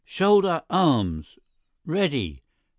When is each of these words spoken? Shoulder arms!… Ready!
Shoulder 0.17 0.63
arms!… 0.67 1.37
Ready! 1.85 2.41